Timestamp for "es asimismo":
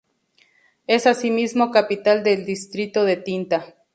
0.87-1.69